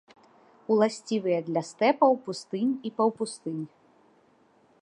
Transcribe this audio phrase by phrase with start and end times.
[0.75, 3.65] Уласцівыя для стэпаў, пустынь і паўпустынь.